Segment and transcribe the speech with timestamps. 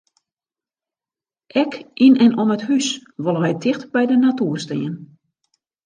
[1.63, 2.87] Ek yn en om it hús
[3.23, 4.93] wolle wy ticht by de natoer stean.